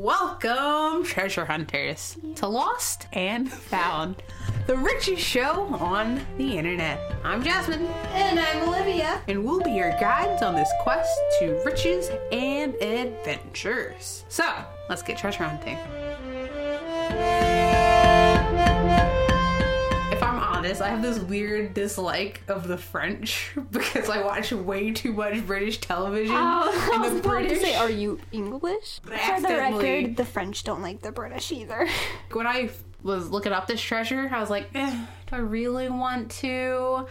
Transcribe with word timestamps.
Welcome, 0.00 1.04
treasure 1.04 1.46
hunters, 1.46 2.18
to 2.34 2.46
Lost 2.46 3.06
and 3.14 3.50
Found, 3.50 4.22
the 4.66 4.76
richest 4.76 5.22
show 5.22 5.62
on 5.80 6.20
the 6.36 6.58
internet. 6.58 7.00
I'm 7.24 7.42
Jasmine, 7.42 7.86
And 8.12 8.38
I'm 8.38 8.68
Olivia. 8.68 9.22
and 9.26 9.42
we'll 9.42 9.62
be 9.62 9.70
your 9.70 9.92
guides 9.92 10.42
on 10.42 10.54
this 10.54 10.68
quest 10.82 11.18
to 11.40 11.62
riches 11.64 12.10
and 12.30 12.74
adventures. 12.74 14.26
So, 14.28 14.44
let's 14.90 15.02
get 15.02 15.16
treasure 15.16 15.44
hunting. 15.44 15.78
Honest, 20.66 20.82
I 20.82 20.88
have 20.88 21.02
this 21.02 21.18
weird 21.18 21.74
dislike 21.74 22.42
of 22.48 22.66
the 22.66 22.76
French 22.76 23.54
because 23.70 24.08
I 24.08 24.22
watch 24.22 24.52
way 24.52 24.92
too 24.92 25.12
much 25.12 25.46
British 25.46 25.78
television. 25.78 26.34
Oh, 26.34 26.90
I 26.92 26.94
and 26.94 27.02
was 27.02 27.14
the 27.14 27.28
British, 27.28 27.60
say, 27.60 27.74
are 27.76 27.90
you 27.90 28.18
English? 28.32 29.00
For 29.02 29.10
the 29.10 29.48
record, 29.48 30.16
the 30.16 30.24
French 30.24 30.64
don't 30.64 30.82
like 30.82 31.02
the 31.02 31.12
British 31.12 31.52
either. 31.52 31.88
when 32.32 32.46
I 32.46 32.70
was 33.02 33.30
looking 33.30 33.52
up 33.52 33.66
this 33.66 33.80
treasure, 33.80 34.28
I 34.32 34.40
was 34.40 34.50
like, 34.50 34.68
eh, 34.74 35.06
do 35.28 35.36
I 35.36 35.38
really 35.38 35.88
want 35.88 36.30
to? 36.32 37.06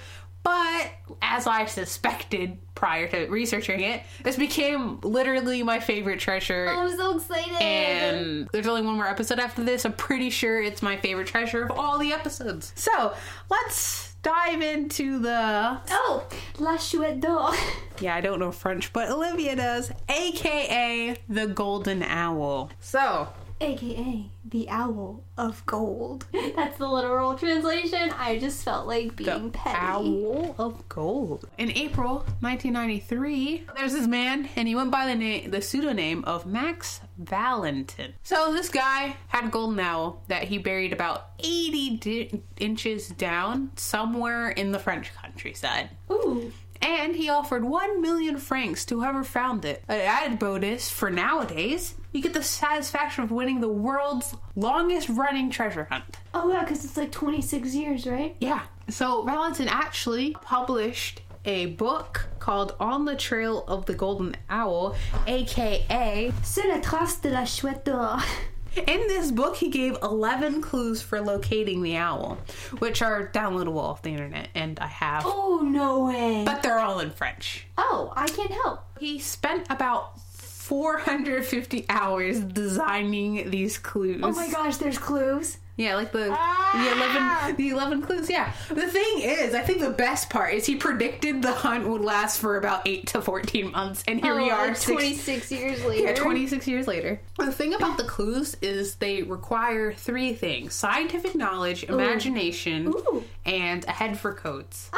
But 0.45 0.91
as 1.23 1.47
I 1.47 1.65
suspected 1.65 2.59
prior 2.75 3.07
to 3.07 3.25
researching 3.29 3.81
it, 3.81 4.03
this 4.23 4.35
became 4.37 4.99
literally 5.01 5.63
my 5.63 5.79
favorite 5.79 6.19
treasure. 6.19 6.67
I'm 6.69 6.95
so 6.95 7.17
excited. 7.17 7.61
and 7.61 8.47
there's 8.53 8.67
only 8.67 8.83
one 8.83 8.95
more 8.95 9.07
episode 9.07 9.39
after 9.39 9.63
this. 9.63 9.85
I'm 9.85 9.93
pretty 9.93 10.29
sure 10.29 10.61
it's 10.61 10.83
my 10.83 10.97
favorite 10.97 11.25
treasure 11.27 11.63
of 11.63 11.71
all 11.71 11.97
the 11.97 12.13
episodes. 12.13 12.73
So 12.75 13.13
let's 13.49 14.13
dive 14.21 14.61
into 14.61 15.17
the. 15.19 15.79
oh, 15.89 16.27
La 16.59 16.77
Chouette 16.77 17.19
d'Or. 17.19 17.51
Yeah, 18.01 18.13
I 18.13 18.19
don't 18.19 18.39
know 18.39 18.51
French, 18.51 18.91
but 18.91 19.09
Olivia 19.09 19.55
does, 19.55 19.89
aka 20.09 21.15
the 21.29 21.47
Golden 21.47 22.03
Owl. 22.03 22.69
So 22.81 23.29
AKA 23.61 24.29
the 24.49 24.69
Owl 24.69 25.23
of 25.37 25.65
Gold. 25.65 26.25
That's 26.55 26.77
the 26.77 26.87
literal 26.87 27.35
translation. 27.35 28.11
I 28.17 28.37
just 28.37 28.63
felt 28.63 28.87
like 28.87 29.15
being 29.15 29.51
the 29.51 29.57
petty. 29.57 29.77
Owl 29.77 30.55
of 30.57 30.87
Gold. 30.89 31.47
In 31.57 31.71
April 31.71 32.17
1993, 32.41 33.65
there's 33.75 33.93
this 33.93 34.07
man, 34.07 34.49
and 34.55 34.67
he 34.67 34.75
went 34.75 34.91
by 34.91 35.07
the 35.07 35.15
name, 35.15 35.51
the 35.51 35.61
pseudonym 35.61 36.23
of 36.25 36.45
Max 36.45 37.01
Valentin. 37.17 38.13
So 38.23 38.51
this 38.53 38.69
guy 38.69 39.15
had 39.27 39.45
a 39.45 39.49
golden 39.49 39.79
owl 39.79 40.21
that 40.27 40.43
he 40.43 40.57
buried 40.57 40.93
about 40.93 41.29
80 41.39 41.97
di- 41.97 42.41
inches 42.59 43.07
down 43.09 43.71
somewhere 43.75 44.49
in 44.49 44.71
the 44.71 44.79
French 44.79 45.11
countryside. 45.15 45.89
Ooh. 46.11 46.51
And 46.81 47.15
he 47.15 47.29
offered 47.29 47.63
1 47.63 48.01
million 48.01 48.37
francs 48.37 48.85
to 48.85 48.99
whoever 48.99 49.23
found 49.23 49.65
it. 49.65 49.83
An 49.87 50.01
added 50.01 50.39
bonus 50.39 50.89
for 50.89 51.09
nowadays, 51.09 51.95
you 52.15 52.21
get 52.21 52.33
the 52.33 52.41
satisfaction 52.43 53.23
of 53.23 53.31
winning 53.31 53.59
the 53.61 53.67
world's 53.69 54.33
longest 54.55 55.09
running 55.09 55.49
treasure 55.49 55.85
hunt. 55.91 56.17
Oh, 56.33 56.51
yeah, 56.51 56.61
because 56.63 56.83
it's 56.85 56.97
like 56.97 57.11
26 57.11 57.75
years, 57.75 58.07
right? 58.07 58.35
Yeah. 58.39 58.61
So 58.89 59.23
Valentin 59.23 59.67
actually 59.67 60.31
published 60.41 61.21
a 61.43 61.67
book 61.67 62.27
called 62.39 62.75
On 62.79 63.05
the 63.05 63.15
Trail 63.15 63.63
of 63.67 63.85
the 63.85 63.93
Golden 63.93 64.35
Owl, 64.49 64.95
aka 65.27 66.31
Sur 66.43 66.67
la 66.69 66.79
trace 66.81 67.17
de 67.17 67.29
la 67.29 67.43
Chouette 67.45 67.83
d'Or. 67.85 68.19
in 68.75 69.07
this 69.07 69.31
book 69.31 69.55
he 69.55 69.69
gave 69.69 69.95
11 70.03 70.61
clues 70.61 71.01
for 71.01 71.21
locating 71.21 71.81
the 71.81 71.95
owl, 71.97 72.37
which 72.79 73.01
are 73.01 73.27
downloadable 73.31 73.77
off 73.77 74.01
the 74.01 74.09
internet 74.09 74.49
and 74.55 74.79
I 74.79 74.87
have 74.87 75.23
Oh, 75.25 75.61
no 75.63 76.05
way. 76.05 76.43
but 76.45 76.61
they're 76.63 76.79
all 76.79 76.99
in 76.99 77.11
French. 77.11 77.67
oh, 77.77 78.11
I 78.15 78.27
can't 78.27 78.51
help. 78.51 78.81
He 78.99 79.19
spent 79.19 79.67
about 79.69 80.17
450 80.65 81.85
hours 81.89 82.39
designing 82.39 83.49
these 83.51 83.77
clues. 83.77 84.21
Oh 84.23 84.31
my 84.31 84.49
gosh, 84.49 84.77
there's 84.77 84.97
clues. 84.97 85.57
Yeah, 85.77 85.95
like 85.95 86.13
the 86.13 86.29
Ah! 86.31 86.71
the 86.73 86.91
eleven 86.95 87.55
the 87.57 87.69
eleven 87.69 88.01
clues. 88.01 88.29
Yeah. 88.29 88.51
The 88.69 88.87
thing 88.87 89.19
is, 89.19 89.53
I 89.53 89.59
think 89.61 89.81
the 89.81 89.89
best 89.89 90.29
part 90.29 90.53
is 90.53 90.65
he 90.65 90.75
predicted 90.77 91.41
the 91.41 91.51
hunt 91.51 91.85
would 91.87 91.99
last 92.01 92.39
for 92.39 92.55
about 92.55 92.87
eight 92.87 93.07
to 93.07 93.21
fourteen 93.21 93.71
months, 93.71 94.01
and 94.07 94.21
here 94.21 94.35
we 94.35 94.49
Oh, 94.49 94.53
are, 94.55 94.67
like 94.67 94.77
six- 94.77 94.91
26 94.93 95.51
years 95.51 95.83
later. 95.83 96.03
yeah, 96.07 96.13
twenty 96.15 96.47
six 96.47 96.65
years 96.65 96.87
later. 96.87 97.19
The 97.37 97.51
thing 97.51 97.73
about 97.73 97.97
the 97.97 98.05
clues 98.05 98.55
is 98.61 98.95
they 98.95 99.21
require 99.23 99.91
three 99.93 100.33
things: 100.33 100.73
scientific 100.73 101.35
knowledge, 101.35 101.83
imagination, 101.83 102.87
Ooh. 102.87 103.23
and 103.45 103.83
a 103.85 103.91
head 103.91 104.17
for 104.17 104.33
codes. 104.33 104.89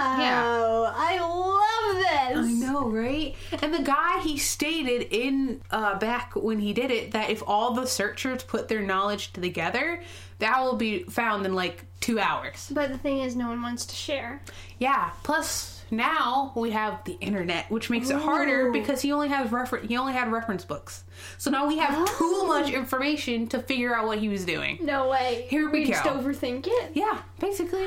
Oh, 0.00 0.92
I 0.94 1.18
love 1.20 1.96
this. 1.96 2.64
I 2.64 2.66
know, 2.72 2.88
right? 2.88 3.34
And 3.62 3.72
the 3.74 3.82
guy 3.82 4.20
he 4.20 4.36
stated 4.38 5.02
in 5.14 5.60
uh, 5.70 5.98
back 5.98 6.34
when 6.36 6.58
he 6.58 6.72
did 6.72 6.90
it 6.90 7.12
that 7.12 7.30
if 7.30 7.42
all 7.46 7.74
the 7.74 7.86
searchers 7.86 8.42
put 8.42 8.68
their 8.68 8.82
knowledge 8.82 9.32
together, 9.32 10.02
that 10.38 10.60
will 10.60 10.76
be 10.76 11.02
found 11.04 11.44
in 11.46 11.54
like 11.54 11.84
two 12.00 12.18
hours. 12.20 12.70
But 12.72 12.90
the 12.92 12.98
thing 12.98 13.18
is, 13.20 13.34
no 13.36 13.48
one 13.48 13.60
wants 13.62 13.86
to 13.86 13.94
share. 13.94 14.40
Yeah. 14.78 15.10
Plus, 15.24 15.82
now 15.90 16.52
we 16.54 16.70
have 16.72 17.02
the 17.04 17.14
internet, 17.20 17.70
which 17.70 17.88
makes 17.90 18.10
it 18.10 18.16
harder 18.18 18.70
because 18.70 19.00
he 19.00 19.10
only 19.10 19.28
has 19.28 19.50
refer- 19.50 19.80
he 19.80 19.96
only 19.96 20.12
had 20.12 20.30
reference 20.30 20.64
books. 20.64 21.02
So 21.38 21.50
now 21.50 21.66
we 21.66 21.78
have 21.78 22.06
too 22.06 22.14
Oh. 22.40 22.46
much 22.46 22.70
information 22.70 23.46
to 23.48 23.58
figure 23.58 23.94
out 23.94 24.06
what 24.06 24.18
he 24.18 24.28
was 24.28 24.44
doing. 24.44 24.78
No 24.82 25.08
way. 25.08 25.46
Here 25.48 25.68
we 25.70 25.86
just 25.86 26.04
go. 26.04 26.10
overthink 26.10 26.66
it. 26.68 26.90
Yeah, 26.94 27.22
basically. 27.38 27.86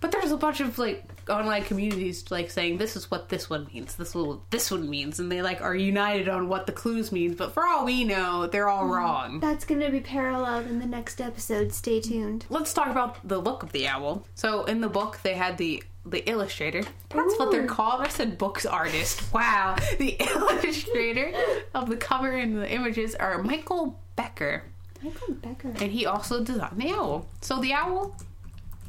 But 0.00 0.10
there's 0.10 0.32
a 0.32 0.36
bunch 0.36 0.60
of 0.60 0.78
like 0.78 1.04
online 1.28 1.62
communities 1.62 2.30
like 2.30 2.50
saying 2.50 2.78
this 2.78 2.96
is 2.96 3.10
what 3.10 3.28
this 3.28 3.48
one 3.48 3.68
means, 3.72 3.94
this 3.94 4.08
is 4.08 4.14
what 4.14 4.50
this 4.50 4.70
one 4.70 4.90
means, 4.90 5.20
and 5.20 5.30
they 5.30 5.42
like 5.42 5.60
are 5.60 5.74
united 5.74 6.28
on 6.28 6.48
what 6.48 6.66
the 6.66 6.72
clues 6.72 7.12
means. 7.12 7.36
But 7.36 7.52
for 7.54 7.64
all 7.64 7.84
we 7.84 8.04
know, 8.04 8.46
they're 8.46 8.68
all 8.68 8.86
hmm. 8.86 8.92
wrong. 8.92 9.40
That's 9.40 9.64
gonna 9.64 9.90
be 9.90 10.00
paralleled 10.00 10.66
in 10.66 10.78
the 10.78 10.86
next 10.86 11.20
episode. 11.20 11.72
Stay 11.72 12.00
tuned. 12.00 12.46
Let's 12.48 12.74
talk 12.74 12.88
about 12.88 13.26
the 13.26 13.38
look 13.38 13.62
of 13.62 13.72
the 13.72 13.86
owl. 13.86 14.26
So 14.34 14.64
in 14.64 14.80
the 14.80 14.88
book, 14.88 15.20
they 15.22 15.34
had 15.34 15.58
the 15.58 15.82
the 16.04 16.28
illustrator. 16.28 16.82
That's 17.10 17.38
what 17.38 17.52
they're 17.52 17.66
called. 17.66 18.00
I 18.00 18.08
said 18.08 18.38
books 18.38 18.66
artist. 18.66 19.32
Wow, 19.32 19.76
the 19.98 20.16
illustrator 20.18 21.32
of 21.74 21.88
the 21.88 21.96
cover 21.96 22.32
and 22.32 22.56
the 22.56 22.68
images 22.68 23.14
are 23.14 23.42
Michael 23.42 24.00
Becker. 24.16 24.64
Michael 25.02 25.34
Becker. 25.34 25.68
and 25.68 25.92
he 25.92 26.06
also 26.06 26.42
designed 26.42 26.80
the 26.80 26.90
owl. 26.90 27.26
So 27.40 27.60
the 27.60 27.72
owl 27.72 28.16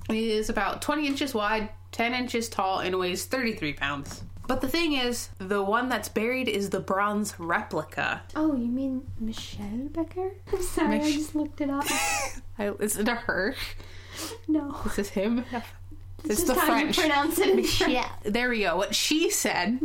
is 0.10 0.50
about 0.50 0.82
20 0.82 1.08
inches 1.08 1.34
wide, 1.34 1.70
10 1.92 2.14
inches 2.14 2.50
tall, 2.50 2.80
and 2.80 2.98
weighs 3.00 3.26
33 3.26 3.74
pounds. 3.74 4.24
But 4.46 4.60
the 4.60 4.68
thing 4.68 4.94
is, 4.94 5.30
the 5.38 5.64
one 5.64 5.88
that's 5.88 6.10
buried 6.10 6.50
is 6.50 6.70
the 6.70 6.82
bronze 6.82 7.34
replica. 7.40 8.22
Oh, 8.36 8.54
you 8.56 8.68
mean 8.68 9.04
Michel 9.20 9.88
Becker? 9.92 10.32
I'm 10.54 10.62
sorry, 10.62 10.98
Mich- 10.98 11.06
I 11.08 11.12
just 11.12 11.36
looked 11.36 11.62
it 11.62 11.70
up. 11.70 11.86
I, 12.60 12.70
is 12.80 12.98
it 12.98 13.08
a 13.08 13.16
her? 13.16 13.56
no. 14.48 14.76
Is 14.86 14.96
this 14.98 15.10
him? 15.10 15.46
It's 15.52 15.66
This 16.24 16.44
the 16.44 16.54
is 16.54 16.60
how 16.60 16.66
French. 16.68 16.98
you 16.98 17.04
pronounce 17.04 17.40
it 17.40 17.50
in 17.58 17.64
French. 17.64 18.06
There 18.24 18.50
we 18.50 18.62
go. 18.62 18.76
What 18.78 18.96
she 18.96 19.30
said. 19.30 19.80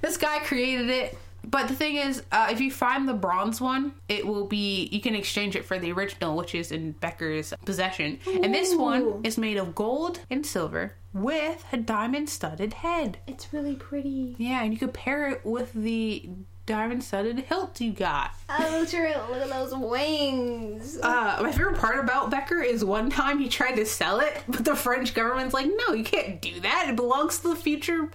This 0.00 0.16
guy 0.18 0.38
created 0.40 0.88
it. 0.90 1.18
But 1.46 1.68
the 1.68 1.74
thing 1.74 1.96
is, 1.96 2.22
uh, 2.32 2.48
if 2.50 2.60
you 2.60 2.70
find 2.70 3.08
the 3.08 3.14
bronze 3.14 3.60
one, 3.60 3.92
it 4.08 4.26
will 4.26 4.46
be 4.46 4.88
you 4.90 5.00
can 5.00 5.14
exchange 5.14 5.56
it 5.56 5.64
for 5.64 5.78
the 5.78 5.92
original, 5.92 6.36
which 6.36 6.54
is 6.54 6.72
in 6.72 6.92
Becker's 6.92 7.52
possession. 7.64 8.18
And 8.26 8.54
this 8.54 8.74
one 8.74 9.20
is 9.24 9.38
made 9.38 9.56
of 9.56 9.74
gold 9.74 10.20
and 10.30 10.44
silver 10.44 10.94
with 11.12 11.64
a 11.72 11.76
diamond-studded 11.76 12.74
head. 12.74 13.18
It's 13.26 13.52
really 13.52 13.76
pretty. 13.76 14.34
Yeah, 14.38 14.64
and 14.64 14.72
you 14.72 14.78
could 14.78 14.94
pair 14.94 15.28
it 15.28 15.44
with 15.44 15.72
the 15.72 16.28
diamond-studded 16.66 17.40
hilt 17.40 17.80
you 17.80 17.92
got. 17.92 18.32
Oh, 18.48 18.86
true. 18.86 19.12
Look 19.30 19.42
at 19.42 19.50
those 19.50 19.74
wings. 19.74 20.98
Uh, 21.00 21.38
my 21.42 21.52
favorite 21.52 21.78
part 21.78 22.02
about 22.02 22.30
Becker 22.30 22.62
is 22.62 22.84
one 22.84 23.10
time 23.10 23.38
he 23.38 23.48
tried 23.48 23.76
to 23.76 23.84
sell 23.84 24.20
it, 24.20 24.42
but 24.48 24.64
the 24.64 24.74
French 24.74 25.12
government's 25.12 25.52
like, 25.52 25.70
no, 25.86 25.94
you 25.94 26.04
can't 26.04 26.40
do 26.40 26.58
that. 26.60 26.86
It 26.88 26.96
belongs 26.96 27.38
to 27.40 27.48
the 27.48 27.56
future 27.56 28.10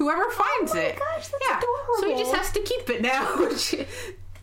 whoever 0.00 0.28
finds 0.30 0.72
Oh 0.72 0.76
my 0.76 0.80
it. 0.80 0.98
gosh, 0.98 1.28
that's 1.28 1.44
yeah. 1.48 1.60
So 2.00 2.08
he 2.08 2.18
just 2.18 2.34
has 2.34 2.50
to 2.52 2.60
keep 2.62 2.88
it 2.90 3.02
now, 3.02 3.36
which 3.38 3.74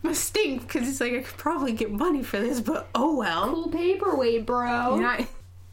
must 0.02 0.24
stink 0.24 0.62
because 0.62 0.88
it's 0.88 1.00
like, 1.00 1.12
I 1.12 1.22
could 1.22 1.36
probably 1.36 1.72
get 1.72 1.90
money 1.90 2.22
for 2.22 2.38
this, 2.38 2.60
but 2.60 2.88
oh 2.94 3.16
well. 3.16 3.52
Cool 3.52 3.68
paperweight, 3.68 4.46
bro. 4.46 5.00
Yeah. 5.00 5.24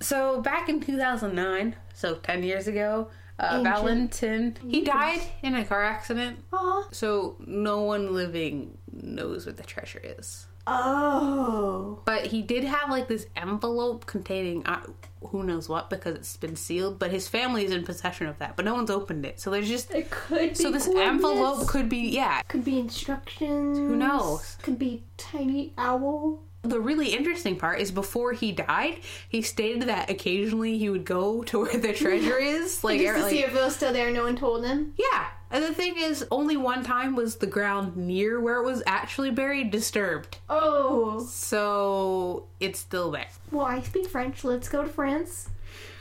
So 0.02 0.42
back 0.42 0.68
in 0.70 0.82
2009, 0.82 1.76
so 1.94 2.16
10 2.16 2.44
years 2.44 2.68
ago, 2.68 3.08
uh, 3.38 3.62
Valentin, 3.64 4.58
he 4.68 4.82
died 4.82 5.22
in 5.44 5.56
a 5.56 5.64
car 5.66 5.84
accident. 5.84 6.40
Aw. 6.54 6.88
So 6.92 7.36
no 7.46 7.82
one 7.82 8.14
living 8.14 8.78
knows 8.92 9.46
what 9.46 9.58
the 9.58 9.64
treasure 9.64 10.02
is. 10.04 10.48
Oh. 10.68 12.00
But 12.06 12.28
he 12.28 12.42
did 12.42 12.64
have 12.64 12.90
like 12.90 13.08
this 13.08 13.26
envelope 13.36 14.06
containing 14.06 14.66
uh, 14.66 14.82
who 15.28 15.44
knows 15.44 15.68
what 15.70 15.90
because 15.90 16.16
it's 16.16 16.38
been 16.38 16.56
sealed. 16.56 17.00
But 17.00 17.12
his 17.12 17.28
family 17.28 17.66
is 17.66 17.72
in 17.72 17.84
possession 17.84 18.28
of 18.28 18.38
that, 18.40 18.56
but 18.56 18.66
no 18.66 18.74
one's 18.74 18.90
opened 18.90 19.26
it. 19.26 19.40
So 19.40 19.50
there's 19.52 19.68
just 19.68 19.92
It 19.92 20.10
could 20.10 20.50
be. 20.50 20.56
so 20.56 20.72
this 20.72 20.88
envelope 20.88 21.68
could 21.68 21.90
be 21.90 22.10
yeah. 22.10 22.42
Could 22.48 22.66
be 22.66 22.80
instructions. 22.80 23.78
Who 23.78 23.96
knows? 23.96 24.58
Could 24.62 24.80
be 24.80 25.04
tiny 25.18 25.74
owl. 25.78 26.42
The 26.64 26.80
really 26.80 27.10
interesting 27.10 27.58
part 27.58 27.80
is 27.80 27.92
before 27.92 28.34
he 28.34 28.52
died, 28.52 29.02
he 29.30 29.44
stated 29.44 29.84
that 29.84 30.10
occasionally 30.10 30.80
he 30.80 30.90
would 30.90 31.06
go 31.06 31.44
to 31.44 31.60
where 31.60 31.78
the 31.78 31.94
treasure 31.94 32.38
is, 32.42 32.84
like, 32.84 33.00
Just 33.00 33.16
to 33.18 33.22
like- 33.22 33.30
see 33.32 33.44
if 33.44 33.50
it 33.56 33.62
was 33.62 33.76
still 33.76 33.94
there. 33.94 34.10
No 34.10 34.24
one 34.24 34.36
told 34.36 34.66
him. 34.66 34.96
yeah, 34.98 35.28
And 35.56 35.64
the 35.64 35.74
thing 35.74 35.96
is, 35.98 36.26
only 36.32 36.58
one 36.58 36.84
time 36.84 37.16
was 37.16 37.38
the 37.38 37.48
ground 37.48 37.96
near 37.96 38.42
where 38.42 38.58
it 38.58 38.66
was 38.66 38.84
actually 38.86 39.32
buried 39.32 39.72
disturbed. 39.72 40.38
Oh. 40.50 41.26
So 41.26 42.48
it's 42.60 42.78
still 42.78 43.10
there. 43.12 43.30
Well, 43.52 43.66
I 43.66 43.82
speak 43.82 44.08
French. 44.08 44.44
Let's 44.44 44.68
go 44.68 44.84
to 44.84 44.90
France. 44.90 45.48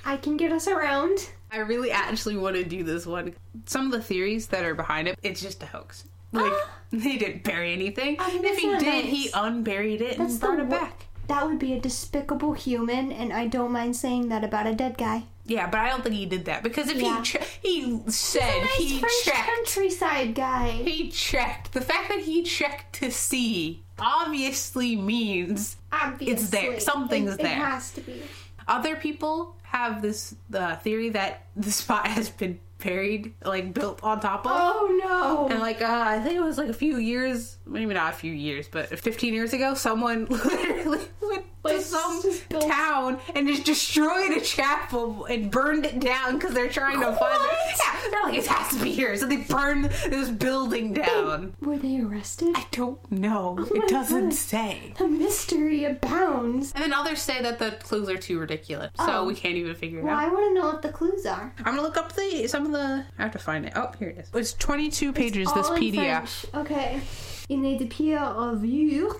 I 0.04 0.16
can 0.16 0.36
get 0.36 0.50
us 0.50 0.66
around. 0.66 1.30
I 1.52 1.58
really 1.58 1.92
actually 1.92 2.36
want 2.36 2.56
to 2.56 2.64
do 2.64 2.82
this 2.82 3.06
one. 3.06 3.32
Some 3.66 3.86
of 3.86 3.92
the 3.92 4.02
theories 4.02 4.48
that 4.48 4.64
are 4.64 4.74
behind 4.74 5.06
it, 5.06 5.16
it's 5.22 5.40
just 5.40 5.62
a 5.62 5.66
hoax. 5.66 6.02
Like, 6.32 6.52
they 6.90 7.16
didn't 7.16 7.44
bury 7.44 7.72
anything. 7.72 8.16
I 8.18 8.34
mean, 8.34 8.44
if 8.44 8.58
he 8.58 8.66
did, 8.78 8.82
nice. 8.82 9.04
he 9.04 9.30
unburied 9.34 10.00
it 10.00 10.18
That's 10.18 10.32
and 10.32 10.40
brought 10.40 10.58
it 10.58 10.66
wo- 10.66 10.80
back. 10.80 11.06
That 11.28 11.46
would 11.46 11.60
be 11.60 11.74
a 11.74 11.80
despicable 11.80 12.54
human, 12.54 13.12
and 13.12 13.32
I 13.32 13.46
don't 13.46 13.70
mind 13.70 13.94
saying 13.94 14.30
that 14.30 14.42
about 14.42 14.66
a 14.66 14.74
dead 14.74 14.98
guy. 14.98 15.26
Yeah, 15.46 15.69
but 15.69 15.81
I 15.81 15.91
don't 15.91 16.02
think 16.02 16.14
he 16.14 16.25
did 16.26 16.46
that 16.46 16.62
because 16.62 16.88
if 16.88 16.96
Yeah. 16.96 17.19
he 17.19 17.23
che- 17.23 17.44
he 17.62 18.00
said 18.11 18.61
nice 18.62 18.76
he 18.79 19.05
checked, 19.25 19.46
countryside 19.46 20.35
guy. 20.35 20.70
he 20.70 21.11
checked. 21.11 21.73
The 21.73 21.82
fact 21.82 22.08
that 22.08 22.20
he 22.20 22.43
checked 22.44 22.94
to 23.00 23.11
see 23.11 23.85
obviously 23.99 24.96
means 24.96 25.76
Obviously, 25.93 26.32
it's 26.32 26.49
there. 26.50 26.81
Something's 26.81 27.35
it, 27.35 27.43
there. 27.43 27.52
It 27.52 27.64
has 27.64 27.91
to 27.93 28.00
be. 28.00 28.23
other 28.67 28.96
people 28.96 29.56
have 29.62 30.00
this 30.02 30.35
uh, 30.55 30.76
theory 30.76 31.11
that 31.11 31.46
the 31.56 31.70
spot 31.70 32.06
has 32.17 32.31
been 32.31 32.58
buried, 32.79 33.35
like 33.44 33.75
built 33.75 34.02
on 34.02 34.20
top 34.20 34.46
of. 34.46 34.52
Oh 34.55 35.00
no! 35.05 35.49
And 35.49 35.61
like, 35.61 35.81
uh, 35.82 36.05
I 36.06 36.20
think 36.20 36.37
it 36.37 36.43
was 36.43 36.58
like 36.58 36.69
a 36.69 36.75
few 36.75 36.96
years, 36.96 37.56
maybe 37.67 37.93
not 37.94 38.12
a 38.12 38.17
few 38.17 38.32
years, 38.32 38.67
but 38.69 38.99
15 38.99 39.35
years 39.35 39.52
ago, 39.52 39.75
someone 39.75 40.25
literally 40.31 41.00
went 41.20 41.44
Like, 41.64 41.76
to 41.78 41.82
some 41.82 42.22
just 42.22 42.50
town 42.50 43.19
and 43.34 43.49
just 43.49 43.64
destroyed 43.64 44.31
a 44.32 44.40
chapel 44.40 45.25
and 45.25 45.50
burned 45.50 45.87
it 45.87 45.99
down 46.00 46.38
because 46.38 46.55
they're 46.55 46.69
trying 46.69 47.00
to 47.00 47.12
find 47.16 47.43
it. 47.43 47.76
Yeah, 47.84 48.11
they're 48.11 48.22
like, 48.22 48.34
it 48.34 48.46
has 48.46 48.76
to 48.76 48.82
be 48.82 48.93
here. 48.93 49.16
So 49.16 49.26
they 49.26 49.38
burned 49.38 49.87
this 49.87 50.28
building 50.31 50.93
down. 50.93 51.55
Were 51.62 51.78
they 51.78 52.00
arrested? 52.00 52.52
I 52.55 52.66
don't 52.70 52.99
know. 53.11 53.56
Oh 53.58 53.75
it 53.75 53.88
doesn't 53.88 54.25
God. 54.31 54.34
say. 54.34 54.94
The 54.99 55.08
mystery 55.08 55.84
abounds. 55.84 56.72
And 56.75 56.82
then 56.84 56.93
others 56.93 57.22
say 57.22 57.40
that 57.43 57.58
the 57.58 57.72
clues 57.82 58.08
are 58.08 58.19
too 58.19 58.38
ridiculous, 58.38 58.90
so 58.99 59.05
Oh. 59.20 59.25
we 59.25 59.34
can't 59.34 59.55
even 59.56 59.75
figure 59.75 60.00
it 60.00 60.05
Well, 60.05 60.14
out. 60.14 60.25
I 60.25 60.28
want 60.32 60.50
to 60.50 60.55
know 60.60 60.67
what 60.67 60.82
the 60.82 60.90
clues 60.90 61.25
are. 61.26 61.52
I'm 61.58 61.64
gonna 61.76 61.82
look 61.82 61.96
up 61.96 62.12
the 62.14 62.46
some 62.46 62.67
of 62.67 62.72
the. 62.72 63.05
I 63.19 63.22
have 63.22 63.32
to 63.32 63.38
find 63.38 63.64
it. 63.67 63.72
Oh, 63.76 63.90
here 63.99 64.08
it 64.08 64.19
is. 64.19 64.31
It's 64.34 64.52
22 64.55 65.12
pages. 65.12 65.52
This 65.55 65.67
All 65.69 65.75
in 65.75 65.82
PDF. 65.82 66.28
French. 66.28 66.67
Okay. 66.67 67.00
Il 67.49 67.58
n'est 67.58 67.76
de 67.78 67.84
pire 67.87 68.22
à 68.22 68.55
voir 68.55 69.17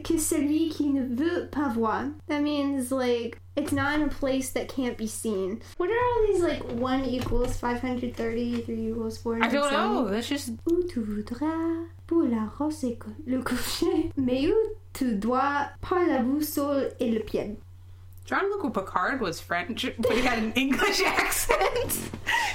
que 0.00 0.18
celui 0.18 0.68
qui 0.70 0.88
ne 0.88 1.02
veut 1.04 1.48
pas 1.50 1.68
voir. 1.68 2.06
That 2.28 2.40
means 2.42 2.90
like 2.90 3.38
it's 3.56 3.72
not 3.72 3.94
in 3.96 4.02
a 4.02 4.08
place 4.08 4.50
that 4.50 4.68
can't 4.68 4.96
be 4.96 5.06
seen. 5.06 5.60
What 5.76 5.90
are 5.90 5.92
all 5.92 6.26
these 6.32 6.42
like 6.42 6.62
one 6.72 7.04
equals 7.04 7.56
five 7.58 7.80
hundred 7.80 8.16
thirty, 8.16 8.62
three 8.62 8.88
equals 8.90 9.18
four 9.18 9.38
I 9.42 9.48
don't 9.48 9.70
know. 9.72 10.08
That's 10.08 10.28
just 10.28 10.52
Où 10.66 10.82
tu 10.88 11.00
voudras 11.02 11.86
pour 12.06 12.22
la 12.24 12.46
rose 12.58 12.84
et 12.84 12.98
le 13.26 13.42
coucher, 13.42 14.10
mais 14.16 14.46
où 14.46 14.54
tu 14.94 15.14
dois 15.16 15.68
par 15.80 16.06
la 16.06 16.20
boussole 16.22 16.92
et 17.00 17.10
le 17.10 17.20
pied. 17.20 17.56
Jean-Luc 18.24 18.72
Picard 18.72 19.20
was 19.20 19.40
French, 19.40 19.84
but 19.98 20.12
he 20.12 20.20
had 20.22 20.38
an 20.38 20.52
English 20.56 21.02
accent. 21.04 21.90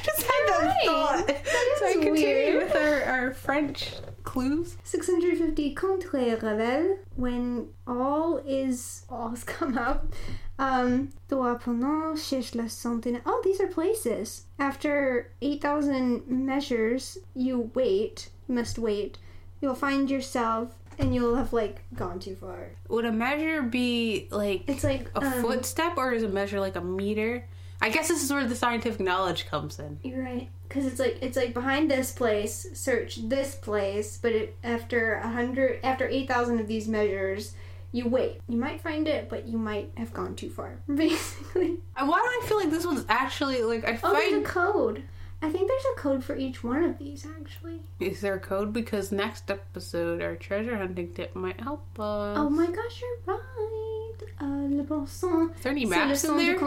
Just 0.04 0.22
had 0.24 0.48
that 0.48 0.62
right. 0.63 0.86
thought. 0.86 1.28
That 1.28 1.45
so 1.78 1.86
I 1.86 1.90
is 1.90 1.94
continue 1.95 2.13
weird. 2.25 2.63
with 2.63 2.75
our, 2.75 3.04
our 3.04 3.33
French 3.33 3.92
clues. 4.38 4.78
650 4.84 5.74
contre 5.74 6.38
Revel, 6.42 6.98
when 7.16 7.69
all 7.88 8.38
is 8.45 9.06
all's 9.10 9.44
come 9.56 9.78
up. 9.78 10.13
Um, 10.60 11.10
droit 11.28 11.62
pendant 11.62 12.18
cherche 12.18 12.56
la 12.56 12.68
centaine. 12.68 13.22
Oh, 13.25 13.42
these 13.44 13.60
are 13.62 13.68
places. 13.68 14.45
After 14.60 15.31
8,000 15.42 16.28
measures, 16.28 17.18
you 17.36 17.72
wait. 17.74 18.30
You 18.48 18.56
must 18.56 18.78
wait. 18.78 19.18
You'll 19.62 19.75
find 19.75 20.10
yourself, 20.10 20.75
and 21.00 21.13
you'll 21.13 21.36
have 21.36 21.54
like 21.54 21.81
gone 21.95 22.19
too 22.19 22.36
far. 22.36 22.72
Would 22.90 23.06
a 23.06 23.12
measure 23.12 23.63
be 23.63 24.28
like 24.31 24.63
It's 24.68 24.83
like 24.83 25.10
a 25.16 25.25
um, 25.25 25.42
footstep, 25.42 25.98
or 25.98 26.12
is 26.13 26.24
a 26.24 26.28
measure 26.28 26.60
like 26.60 26.75
a 26.75 26.81
meter? 26.81 27.48
I 27.81 27.90
guess 27.90 28.07
this 28.07 28.24
is 28.24 28.31
where 28.31 28.48
the 28.48 28.56
scientific 28.56 29.00
knowledge 29.00 29.48
comes 29.48 29.80
in. 29.80 30.00
You're 30.04 30.24
right, 30.24 30.50
because 30.68 30.86
it's 30.86 31.00
like 31.00 31.18
it's 31.22 31.38
like 31.38 31.54
behind 31.54 31.90
this 31.90 32.12
place. 32.12 32.68
Search 32.74 33.18
this 33.30 33.56
place, 33.56 34.18
but 34.22 34.31
it, 34.31 34.56
after 34.64 35.16
a 35.16 35.30
hundred, 35.30 35.80
after 35.84 36.08
eight 36.08 36.28
thousand 36.28 36.60
of 36.60 36.68
these 36.68 36.88
measures, 36.88 37.54
you 37.92 38.08
wait. 38.08 38.42
You 38.48 38.58
might 38.58 38.81
find 38.81 39.08
it, 39.08 39.30
but 39.30 39.48
you 39.48 39.58
might 39.58 39.92
have 39.98 40.14
gone 40.14 40.36
too 40.36 40.50
far. 40.50 40.80
Basically, 40.88 41.78
Why 41.96 42.06
do 42.06 42.12
I 42.14 42.42
feel 42.48 42.58
like 42.58 42.69
this 42.69 42.86
one's 42.86 43.06
actually 43.10 43.62
like 43.64 43.88
I 43.88 44.00
oh, 44.04 44.14
there's 44.14 44.34
a 44.34 44.46
code. 44.46 45.04
I 45.40 45.52
think 45.52 45.68
there's 45.68 45.86
a 45.96 46.00
code 46.00 46.24
for 46.24 46.36
each 46.36 46.64
one 46.64 46.84
of 46.84 46.98
these. 46.98 47.25
Actually, 47.40 47.81
Is 48.00 48.22
there 48.22 48.34
a 48.34 48.40
code? 48.40 48.74
Because 48.74 49.12
next 49.12 49.52
episode, 49.52 50.22
our 50.22 50.36
treasure 50.36 50.75
hunting 50.75 51.14
tip 51.14 51.36
might 51.36 51.60
help 51.62 51.86
us. 52.00 52.38
oh 52.40 52.50
my 52.50 52.66
gosh, 52.66 53.02
you're 53.02 53.36
right. 53.36 54.14
Uh, 54.42 54.68
le 54.75 54.84
bon 54.84 55.06
sang, 55.08 55.52
Is 55.56 55.62
there 55.62 55.72
any 55.72 55.86
c'est 55.86 55.90
le 55.90 56.08
maps 56.08 56.24
in 56.24 56.38
there? 56.38 56.58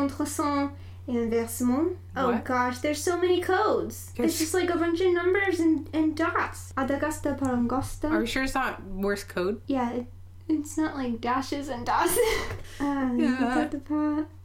Inversement. 1.16 1.98
Oh 2.16 2.32
What? 2.32 2.44
gosh, 2.44 2.78
there's 2.78 3.02
so 3.02 3.20
many 3.20 3.40
codes. 3.40 4.12
There's- 4.16 4.32
It's 4.32 4.38
just 4.40 4.54
like 4.54 4.70
a 4.70 4.76
bunch 4.78 5.00
of 5.00 5.12
numbers 5.12 5.60
and, 5.60 5.88
and 5.92 6.16
dots. 6.16 6.72
Adagasta 6.76 7.38
parangosta. 7.38 8.10
Are 8.10 8.20
you 8.20 8.26
sure 8.26 8.42
it's 8.44 8.54
not 8.54 8.86
Morse 8.86 9.24
code? 9.24 9.60
Yeah, 9.66 9.90
it, 9.92 10.06
it's 10.48 10.76
not 10.76 10.96
like 10.96 11.20
dashes 11.20 11.68
and 11.68 11.84
dots. 11.86 12.16
uh, 12.80 13.10
Yeah. 13.16 13.68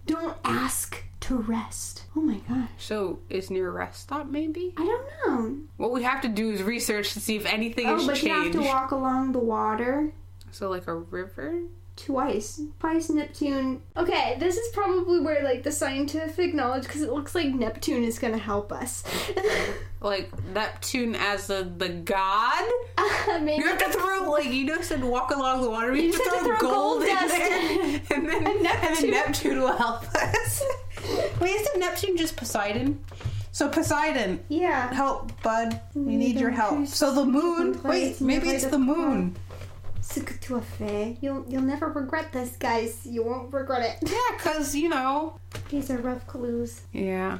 Don't 0.07 0.37
ask 0.43 1.03
to 1.21 1.35
rest. 1.37 2.03
Oh 2.15 2.21
my 2.21 2.37
gosh. 2.47 2.69
So 2.77 3.19
is 3.29 3.49
near 3.49 3.69
a 3.69 3.71
rest 3.71 4.01
stop 4.01 4.27
maybe? 4.27 4.73
I 4.77 4.85
don't 4.85 5.07
know. 5.25 5.57
What 5.77 5.91
we 5.91 6.03
have 6.03 6.21
to 6.21 6.27
do 6.27 6.51
is 6.51 6.61
research 6.61 7.13
to 7.13 7.19
see 7.19 7.35
if 7.35 7.45
anything 7.47 7.87
Oh, 7.87 7.95
has 7.95 8.05
but 8.05 8.21
you 8.21 8.29
have 8.29 8.51
to 8.51 8.61
walk 8.61 8.91
along 8.91 9.31
the 9.31 9.39
water 9.39 10.11
So 10.51 10.69
like 10.69 10.85
a 10.87 10.93
river? 10.95 11.61
Twice. 11.95 12.61
Twice 12.79 13.09
Neptune. 13.09 13.81
Okay, 13.95 14.35
this 14.39 14.57
is 14.57 14.67
probably 14.73 15.19
where 15.19 15.43
like 15.43 15.63
the 15.63 15.71
scientific 15.71 16.53
knowledge, 16.53 16.83
because 16.83 17.01
it 17.01 17.11
looks 17.11 17.33
like 17.35 17.47
Neptune 17.53 18.03
is 18.03 18.19
gonna 18.19 18.37
help 18.37 18.71
us. 18.71 19.03
Like 20.01 20.29
Neptune 20.53 21.15
as 21.15 21.47
the 21.47 21.67
the 21.77 21.89
god? 21.89 22.63
Maybe. 23.41 23.53
You 23.63 23.69
have 23.69 23.79
to 23.79 23.89
throw 23.97 24.29
like 24.29 24.45
you 24.45 24.63
know 24.65 24.79
said 24.81 25.03
walk 25.03 25.31
along 25.31 25.63
the 25.63 25.69
water. 25.71 25.95
You, 25.95 26.03
You 26.03 26.11
have 26.11 26.21
to 26.21 26.29
just 26.29 26.39
throw, 26.41 26.49
have 26.51 26.59
to 26.59 26.65
throw 26.65 26.69
gold, 26.71 26.99
gold 26.99 27.09
in 27.09 27.15
dust 27.15 27.27
there, 27.29 28.01
and 28.17 28.29
then 28.29 28.35
And 28.35 28.47
and, 28.47 28.63
Neptune. 28.63 29.01
then 29.01 29.11
Neptune 29.11 29.59
will 29.61 29.75
help 29.75 30.03
us. 30.13 30.63
Wait, 31.41 31.55
isn't 31.55 31.79
Neptune 31.79 32.17
just 32.17 32.35
Poseidon? 32.37 33.03
So 33.51 33.67
Poseidon, 33.69 34.41
Yeah. 34.47 34.93
help, 34.93 35.31
bud. 35.41 35.79
We 35.95 36.03
We 36.03 36.15
need 36.17 36.39
your 36.39 36.51
help. 36.51 36.85
So 36.87 37.11
the 37.15 37.25
moon. 37.25 37.81
Wait, 37.81 38.21
maybe 38.21 38.49
it's 38.49 38.65
the 38.65 38.71
the 38.71 38.77
moon. 38.77 39.35
Ce 39.35 39.54
que 40.13 40.35
tu 40.39 40.55
as 40.55 40.61
fait. 40.77 41.17
You'll 41.21 41.45
you'll 41.47 41.61
never 41.63 41.87
regret 41.87 42.31
this, 42.31 42.55
guys. 42.57 43.05
You 43.05 43.23
won't 43.23 43.53
regret 43.53 43.81
it. 44.01 44.09
Yeah, 44.11 44.37
cause 44.37 44.75
you 44.75 44.89
know. 44.89 45.39
These 45.69 45.89
are 45.91 45.97
rough 45.97 46.25
clues. 46.27 46.81
Yeah. 46.93 47.39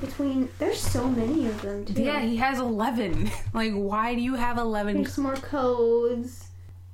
Between 0.00 0.48
there's 0.58 0.80
so 0.80 1.08
many 1.08 1.46
of 1.46 1.62
them 1.62 1.84
too. 1.84 2.02
Yeah, 2.02 2.20
he 2.20 2.36
has 2.36 2.58
eleven. 2.58 3.30
Like, 3.54 3.72
why 3.72 4.14
do 4.14 4.20
you 4.20 4.34
have 4.34 4.58
eleven? 4.58 5.02
There's 5.02 5.18
more 5.18 5.36
codes. 5.36 6.48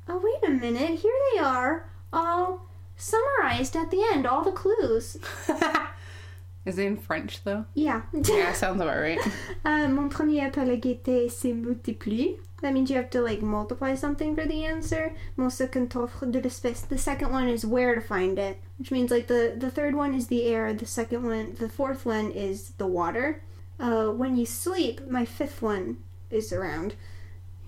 Oh 0.08 0.18
wait 0.22 0.48
a 0.48 0.52
minute, 0.52 0.98
here 1.00 1.12
they 1.32 1.38
are, 1.40 1.88
all 2.12 2.66
summarized 2.96 3.76
at 3.76 3.90
the 3.90 4.02
end. 4.12 4.26
All 4.26 4.42
the 4.42 4.52
clues. 4.52 5.16
Is 6.64 6.78
it 6.78 6.86
in 6.86 6.96
French 6.96 7.42
though? 7.44 7.64
Yeah. 7.74 8.02
Yeah, 8.12 8.52
sounds 8.52 8.80
about 8.80 8.98
right. 9.00 9.18
uh, 9.64 9.88
mon 9.88 10.08
premier 10.08 10.50
par 10.50 10.64
la 10.66 10.76
gaieté 10.76 11.28
se 11.30 11.52
multiplie. 11.52 12.38
That 12.62 12.72
means 12.72 12.90
you 12.90 12.96
have 12.96 13.10
to 13.10 13.20
like 13.20 13.42
multiply 13.42 13.94
something 13.94 14.34
for 14.36 14.46
the 14.46 14.64
answer. 14.64 15.14
De. 15.36 16.40
The 16.40 16.98
second 16.98 17.32
one 17.32 17.48
is 17.48 17.66
where 17.66 17.94
to 17.94 18.00
find 18.00 18.38
it, 18.38 18.58
which 18.78 18.90
means 18.90 19.10
like 19.10 19.26
the 19.26 19.54
the 19.56 19.70
third 19.70 19.94
one 19.94 20.14
is 20.14 20.28
the 20.28 20.44
air. 20.46 20.72
The 20.72 20.86
second 20.86 21.24
one, 21.24 21.56
the 21.58 21.68
fourth 21.68 22.06
one 22.06 22.30
is 22.30 22.70
the 22.78 22.86
water. 22.86 23.42
Uh, 23.80 24.10
when 24.10 24.36
you 24.36 24.46
sleep, 24.46 25.10
my 25.10 25.24
fifth 25.24 25.60
one 25.60 25.98
is 26.30 26.52
around. 26.52 26.94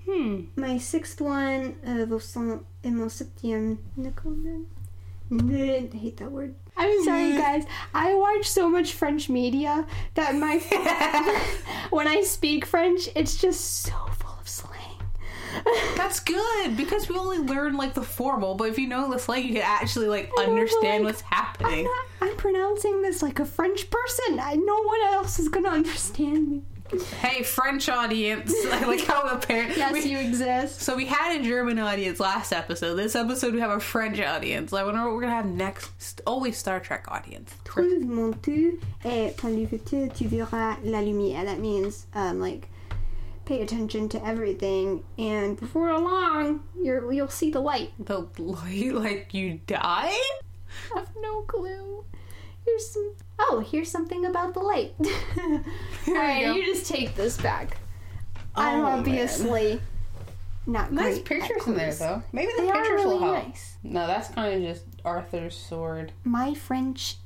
Hmm. 0.09 0.43
My 0.55 0.79
sixth 0.79 1.21
one, 1.21 1.77
uh, 1.85 2.05
vos 2.07 2.37
et 2.37 2.91
mon 2.91 3.09
septième. 3.09 3.79
I 5.33 5.97
hate 5.97 6.19
that 6.19 6.31
word. 6.31 6.55
I'm 6.77 7.05
sorry, 7.05 7.33
guys. 7.33 7.65
I 7.95 8.15
watch 8.15 8.49
so 8.49 8.69
much 8.69 8.93
French 8.93 9.29
media 9.29 9.87
that 10.15 10.35
my 10.35 10.59
when 11.91 12.07
I 12.07 12.23
speak 12.23 12.67
French, 12.67 13.09
it's 13.15 13.37
just 13.37 13.83
so 13.83 13.93
full 13.93 13.93
of 13.93 14.03
slang. 14.03 14.14
That's 15.97 16.21
good 16.21 16.77
because 16.77 17.09
we 17.09 17.17
only 17.17 17.39
learn 17.39 17.77
like 17.77 17.95
the 17.95 18.03
formal, 18.03 18.55
but 18.55 18.69
if 18.69 18.79
you 18.79 18.87
know 18.89 19.11
the 19.11 19.19
slang, 19.19 19.45
you 19.47 19.55
can 19.55 19.63
actually 19.65 20.09
like 20.09 20.31
I 20.39 20.45
understand 20.45 21.05
like, 21.05 21.15
what's 21.15 21.23
I'm 21.31 21.45
happening. 21.45 21.85
not. 21.85 22.05
I'm 22.31 22.37
pronouncing 22.37 23.03
this 23.03 23.23
like 23.23 23.39
a 23.41 23.45
French 23.47 23.89
person. 23.91 24.39
I 24.41 24.55
no 24.55 24.83
one 24.83 25.01
else 25.15 25.39
is 25.39 25.49
gonna 25.49 25.71
understand 25.71 26.49
me. 26.51 26.63
Hey, 27.21 27.43
French 27.43 27.89
audience! 27.89 28.55
I 28.71 28.85
like 28.85 29.01
how 29.07 29.23
apparent. 29.23 29.77
Yes, 29.77 29.93
we- 29.95 30.05
you 30.05 30.19
exist. 30.19 30.83
So 30.83 30.95
we 30.95 31.07
had 31.07 31.41
a 31.41 31.43
German 31.43 31.79
audience 31.79 32.21
last 32.21 32.53
episode. 32.53 32.97
This 32.97 33.17
episode 33.17 33.55
we 33.55 33.61
have 33.61 33.71
a 33.71 33.81
French 33.81 34.21
audience. 34.21 34.73
I 34.73 34.85
wonder 34.85 35.03
what 35.05 35.15
we're 35.15 35.23
gonna 35.23 35.35
have 35.35 35.47
next. 35.47 36.21
Always 36.27 36.59
Star 36.59 36.81
Trek 36.81 37.07
audience. 37.09 37.53
Trouve 37.65 38.03
mon 38.03 38.35
tu 38.43 38.79
et 39.05 39.35
quand 39.37 39.55
tu 40.15 40.29
verras 40.29 40.77
la 40.85 41.01
lumière. 41.01 41.45
That 41.47 41.59
means 41.59 42.07
um 42.15 42.39
like 42.39 42.69
pay 43.45 43.61
attention 43.63 44.09
to 44.11 44.25
everything, 44.27 45.05
and 45.19 45.59
before 45.59 45.97
long, 45.99 46.63
you're, 46.81 47.13
you'll 47.13 47.29
see 47.29 47.51
the 47.51 47.61
light. 47.61 47.93
The 47.99 48.27
light, 48.39 48.93
like 48.95 49.35
you 49.35 49.61
die? 49.67 50.11
I 50.95 50.97
have 50.97 51.11
no 51.21 51.43
clue. 51.43 52.05
Here's 52.65 52.91
some. 52.91 53.15
Oh, 53.39 53.65
here's 53.71 53.91
something 53.91 54.25
about 54.27 54.55
the 54.55 54.61
light. 54.61 54.95
All 55.39 56.15
right, 56.15 56.45
go. 56.45 56.55
you 56.55 56.65
just 56.65 56.87
take 56.91 57.15
this 57.15 57.37
back. 57.37 57.77
Oh, 58.57 58.63
I'm 58.63 58.79
Oh, 58.81 58.83
man. 58.85 58.99
obviously 59.01 59.81
not 60.67 60.93
Nice 60.93 61.19
pictures 61.19 61.67
in 61.67 61.75
there, 61.75 61.93
though. 61.93 62.23
Maybe 62.33 62.53
the 62.57 62.63
They 62.63 62.71
pictures 62.73 62.89
really 62.93 63.19
will 63.19 63.35
help. 63.35 63.47
nice. 63.49 63.77
No, 63.83 64.07
that's 64.07 64.29
kind 64.29 64.55
of 64.65 64.71
just 64.75 64.85
Arthur's 65.05 65.57
sword. 65.57 66.13
My 66.25 66.55
French 66.55 67.17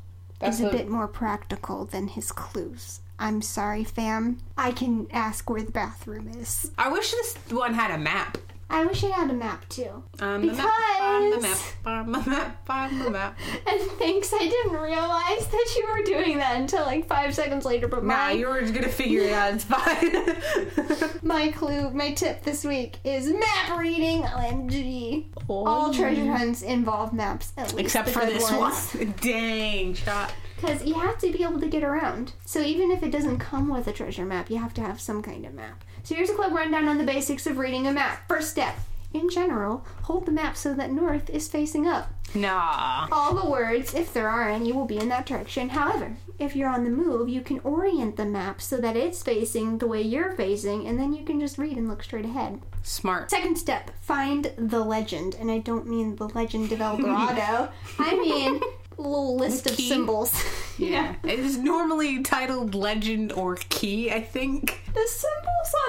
That's 0.40 0.56
is 0.56 0.62
a 0.62 0.64
what- 0.64 0.72
bit 0.72 0.88
more 0.88 1.06
practical 1.06 1.84
than 1.84 2.08
his 2.08 2.32
clues. 2.32 3.00
I'm 3.18 3.42
sorry, 3.42 3.84
fam. 3.84 4.38
I 4.56 4.70
can 4.72 5.08
ask 5.12 5.48
where 5.50 5.62
the 5.62 5.72
bathroom 5.72 6.28
is. 6.28 6.70
I 6.78 6.88
wish 6.88 7.10
this 7.10 7.36
one 7.50 7.74
had 7.74 7.90
a 7.90 7.98
map. 7.98 8.38
I 8.70 8.84
wish 8.84 9.02
I 9.02 9.08
had 9.08 9.30
a 9.30 9.34
map 9.34 9.66
too. 9.68 10.02
On 10.20 10.46
the 10.46 10.52
map, 10.52 10.68
on 11.00 11.30
the 11.30 11.40
map, 11.40 11.58
Because- 11.58 11.86
on 11.86 12.12
the 12.12 12.30
map, 12.30 12.66
the 12.66 13.10
map. 13.10 13.38
And 13.66 13.80
thanks, 13.92 14.32
I 14.32 14.38
didn't 14.40 14.72
realize 14.72 15.46
that 15.46 15.74
you 15.76 15.88
were 15.92 16.04
doing 16.04 16.38
that 16.38 16.56
until 16.56 16.84
like 16.84 17.06
five 17.06 17.34
seconds 17.34 17.64
later. 17.64 17.88
But 17.88 18.04
Nah, 18.04 18.14
my 18.26 18.30
you 18.32 18.46
were 18.46 18.60
gonna 18.60 18.88
figure 18.88 19.22
it 19.22 19.32
out. 19.32 19.54
It's 19.54 19.64
fine. 19.64 21.10
my 21.22 21.48
clue, 21.48 21.90
my 21.90 22.12
tip 22.12 22.42
this 22.42 22.64
week 22.64 22.98
is 23.04 23.32
map 23.32 23.78
reading. 23.78 24.22
OMG! 24.22 25.26
All 25.48 25.86
oh. 25.86 25.92
treasure 25.92 26.30
hunts 26.30 26.62
involve 26.62 27.12
maps, 27.12 27.52
at 27.56 27.72
least 27.74 27.76
Oh, 27.76 27.78
Except 27.80 28.08
for 28.10 28.26
this 28.26 28.50
ones. 28.52 28.92
one. 28.94 29.14
Dang 29.20 29.94
shot. 29.94 30.32
Because 30.56 30.84
you 30.84 30.94
have 30.94 31.16
to 31.18 31.32
be 31.32 31.42
able 31.44 31.60
to 31.60 31.68
get 31.68 31.84
around. 31.84 32.32
So 32.44 32.60
even 32.60 32.90
if 32.90 33.02
it 33.04 33.10
doesn't 33.12 33.38
come 33.38 33.68
with 33.68 33.86
a 33.86 33.92
treasure 33.92 34.24
map, 34.24 34.50
you 34.50 34.58
have 34.58 34.74
to 34.74 34.80
have 34.80 35.00
some 35.00 35.22
kind 35.22 35.46
of 35.46 35.54
map. 35.54 35.84
So 36.08 36.14
here's 36.14 36.30
a 36.30 36.34
quick 36.34 36.52
rundown 36.52 36.88
on 36.88 36.96
the 36.96 37.04
basics 37.04 37.46
of 37.46 37.58
reading 37.58 37.86
a 37.86 37.92
map. 37.92 38.26
First 38.28 38.48
step. 38.48 38.74
In 39.12 39.28
general, 39.28 39.84
hold 40.04 40.24
the 40.24 40.32
map 40.32 40.56
so 40.56 40.72
that 40.72 40.90
north 40.90 41.28
is 41.28 41.48
facing 41.48 41.86
up. 41.86 42.10
Nah. 42.34 43.08
All 43.12 43.34
the 43.34 43.50
words, 43.50 43.92
if 43.92 44.14
there 44.14 44.30
are 44.30 44.48
any, 44.48 44.72
will 44.72 44.86
be 44.86 44.96
in 44.96 45.10
that 45.10 45.26
direction. 45.26 45.68
However, 45.68 46.16
if 46.38 46.56
you're 46.56 46.70
on 46.70 46.84
the 46.84 46.90
move, 46.90 47.28
you 47.28 47.42
can 47.42 47.60
orient 47.60 48.16
the 48.16 48.24
map 48.24 48.62
so 48.62 48.78
that 48.78 48.96
it's 48.96 49.22
facing 49.22 49.76
the 49.76 49.86
way 49.86 50.00
you're 50.00 50.32
facing, 50.32 50.86
and 50.86 50.98
then 50.98 51.12
you 51.12 51.26
can 51.26 51.40
just 51.40 51.58
read 51.58 51.76
and 51.76 51.90
look 51.90 52.02
straight 52.02 52.24
ahead. 52.24 52.62
Smart. 52.82 53.30
Second 53.30 53.58
step, 53.58 53.90
find 54.00 54.50
the 54.56 54.80
legend. 54.80 55.34
And 55.34 55.50
I 55.50 55.58
don't 55.58 55.86
mean 55.86 56.16
the 56.16 56.28
legend 56.30 56.72
of 56.72 56.80
El 56.80 56.96
Dorado. 56.96 57.70
I 57.98 58.14
mean 58.14 58.62
a 58.98 59.02
little 59.02 59.36
list 59.36 59.66
of 59.70 59.76
symbols. 59.76 60.34
Yeah. 60.76 61.14
It 61.24 61.38
is 61.38 61.58
normally 61.58 62.22
titled 62.22 62.74
Legend 62.74 63.32
or 63.32 63.56
Key, 63.68 64.10
I 64.10 64.20
think. 64.20 64.80
The 64.94 65.06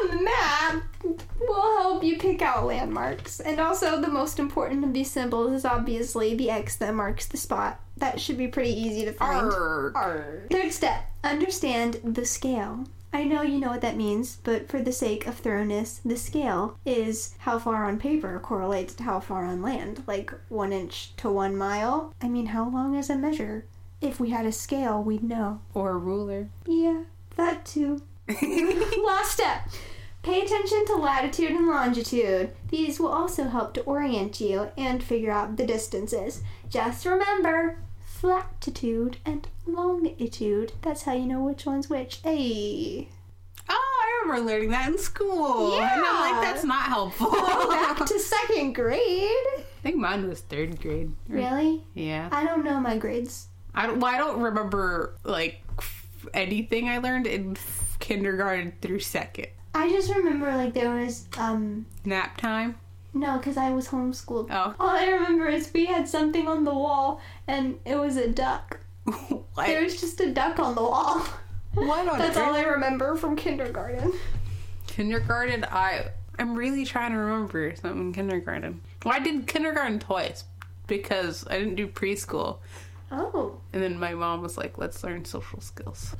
on 0.01 0.17
the 0.17 0.23
map 0.23 0.83
will 1.39 1.77
help 1.77 2.03
you 2.03 2.17
pick 2.17 2.41
out 2.41 2.65
landmarks. 2.65 3.39
And 3.39 3.59
also, 3.59 3.99
the 3.99 4.07
most 4.07 4.39
important 4.39 4.83
of 4.83 4.93
these 4.93 5.11
symbols 5.11 5.53
is 5.53 5.65
obviously 5.65 6.35
the 6.35 6.49
X 6.49 6.75
that 6.77 6.93
marks 6.93 7.27
the 7.27 7.37
spot. 7.37 7.79
That 7.97 8.19
should 8.19 8.37
be 8.37 8.47
pretty 8.47 8.71
easy 8.71 9.05
to 9.05 9.13
find. 9.13 9.51
Arr. 9.51 9.91
Arr. 9.95 10.47
Third 10.49 10.71
step 10.71 11.03
understand 11.23 11.99
the 12.03 12.25
scale. 12.25 12.85
I 13.11 13.23
know 13.23 13.41
you 13.41 13.59
know 13.59 13.69
what 13.69 13.81
that 13.81 13.97
means, 13.97 14.37
but 14.43 14.69
for 14.69 14.81
the 14.81 14.91
sake 14.91 15.25
of 15.25 15.35
thoroughness, 15.35 15.99
the 16.05 16.15
scale 16.15 16.77
is 16.85 17.35
how 17.39 17.57
far 17.57 17.85
on 17.85 17.97
paper 17.97 18.39
correlates 18.39 18.93
to 18.95 19.03
how 19.03 19.19
far 19.19 19.45
on 19.45 19.63
land. 19.63 20.03
Like 20.05 20.31
one 20.47 20.71
inch 20.71 21.15
to 21.17 21.29
one 21.29 21.57
mile. 21.57 22.13
I 22.21 22.27
mean, 22.27 22.47
how 22.47 22.69
long 22.69 22.95
is 22.95 23.09
a 23.09 23.15
measure? 23.17 23.65
If 23.99 24.19
we 24.19 24.29
had 24.29 24.45
a 24.45 24.51
scale, 24.51 25.01
we'd 25.01 25.23
know. 25.23 25.61
Or 25.73 25.91
a 25.91 25.97
ruler. 25.97 26.49
Yeah, 26.65 27.03
that 27.35 27.65
too. 27.65 28.03
Last 29.05 29.31
step. 29.31 29.67
Pay 30.21 30.41
attention 30.41 30.85
to 30.87 30.95
latitude 30.95 31.51
and 31.51 31.67
longitude. 31.67 32.51
These 32.69 32.99
will 32.99 33.07
also 33.11 33.45
help 33.45 33.73
to 33.75 33.81
orient 33.81 34.39
you 34.41 34.69
and 34.77 35.01
figure 35.01 35.31
out 35.31 35.55
the 35.57 35.65
distances. 35.65 36.41
Just 36.69 37.05
remember 37.05 37.79
flatitude 38.03 39.17
and 39.25 39.47
longitude. 39.65 40.73
That's 40.81 41.03
how 41.03 41.13
you 41.13 41.25
know 41.25 41.41
which 41.43 41.65
one's 41.65 41.89
which. 41.89 42.19
Hey. 42.23 43.07
Oh, 43.69 44.01
I 44.03 44.21
remember 44.27 44.51
learning 44.51 44.69
that 44.71 44.89
in 44.89 44.97
school. 44.97 45.75
And 45.79 45.83
I'm 45.89 46.03
Yeah. 46.03 46.19
like, 46.19 46.41
that's 46.43 46.65
not 46.65 46.83
helpful. 46.83 47.31
Back 47.31 48.05
to 48.05 48.19
second 48.19 48.73
grade. 48.73 48.99
I 48.99 49.81
think 49.81 49.95
mine 49.95 50.27
was 50.27 50.41
third 50.41 50.81
grade. 50.81 51.13
Or- 51.29 51.35
Really? 51.35 51.83
Yeah. 51.93 52.27
I 52.31 52.43
don't 52.45 52.65
know 52.65 52.79
my 52.79 52.97
grades. 52.97 53.47
I 53.73 53.85
don't, 53.87 53.99
well, 54.01 54.13
I 54.13 54.17
don't 54.17 54.41
remember, 54.41 55.15
like, 55.23 55.61
anything 56.33 56.89
I 56.89 56.97
learned 56.97 57.27
in 57.27 57.55
kindergarten 57.99 58.73
through 58.81 58.99
second. 58.99 59.47
I 59.75 59.89
just 59.89 60.13
remember 60.13 60.47
like 60.55 60.73
there 60.73 60.89
was 60.95 61.27
um 61.37 61.85
Nap 62.05 62.37
time. 62.37 62.77
no, 63.13 63.37
because 63.37 63.57
I 63.57 63.69
was 63.71 63.87
homeschooled. 63.89 64.47
Oh. 64.49 64.75
All 64.79 64.89
I 64.89 65.07
remember 65.07 65.47
is 65.47 65.71
we 65.73 65.85
had 65.85 66.07
something 66.07 66.47
on 66.47 66.63
the 66.63 66.73
wall 66.73 67.21
and 67.47 67.79
it 67.85 67.95
was 67.95 68.17
a 68.17 68.27
duck. 68.27 68.79
what? 69.03 69.67
There 69.67 69.83
was 69.83 69.99
just 69.99 70.19
a 70.21 70.31
duck 70.31 70.59
on 70.59 70.75
the 70.75 70.81
wall. 70.81 71.19
what 71.73 72.07
on 72.07 72.17
That's 72.19 72.37
earth? 72.37 72.43
all 72.47 72.55
I 72.55 72.63
remember 72.63 73.15
from 73.15 73.35
kindergarten. 73.35 74.13
Kindergarten, 74.87 75.65
I 75.69 76.07
I'm 76.37 76.55
really 76.55 76.85
trying 76.85 77.11
to 77.11 77.17
remember 77.17 77.75
something 77.75 77.99
in 78.07 78.13
kindergarten. 78.13 78.81
Well, 79.03 79.13
I 79.13 79.19
did 79.19 79.45
kindergarten 79.45 79.99
twice 79.99 80.45
because 80.87 81.45
I 81.47 81.59
didn't 81.59 81.75
do 81.75 81.87
preschool, 81.87 82.57
Oh. 83.11 83.59
and 83.73 83.83
then 83.83 83.99
my 83.99 84.13
mom 84.13 84.41
was 84.41 84.57
like, 84.57 84.77
"Let's 84.77 85.03
learn 85.03 85.25
social 85.25 85.59
skills." 85.61 86.15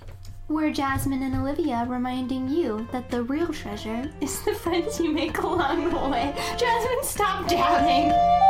We're 0.49 0.73
Jasmine 0.73 1.21
and 1.21 1.35
Olivia 1.35 1.85
reminding 1.87 2.49
you 2.49 2.87
that 2.91 3.11
the 3.11 3.21
real 3.21 3.53
treasure 3.53 4.09
is 4.19 4.41
the 4.41 4.55
friends 4.55 4.99
you 4.99 5.13
make 5.13 5.37
along 5.37 5.91
the 5.91 6.09
way. 6.09 6.33
Jasmine, 6.57 7.03
stop 7.03 7.47
jabbing! 7.47 8.48